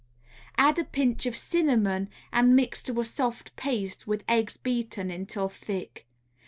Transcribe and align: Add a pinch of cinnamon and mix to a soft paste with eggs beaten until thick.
Add 0.57 0.79
a 0.79 0.83
pinch 0.83 1.27
of 1.27 1.37
cinnamon 1.37 2.09
and 2.33 2.55
mix 2.55 2.81
to 2.81 2.99
a 2.99 3.03
soft 3.05 3.55
paste 3.55 4.07
with 4.07 4.23
eggs 4.27 4.57
beaten 4.57 5.11
until 5.11 5.47
thick. 5.47 6.07